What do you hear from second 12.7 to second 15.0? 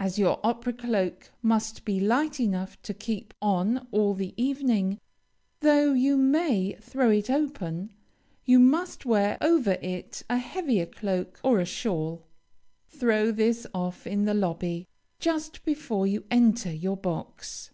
Throw this off in the lobby,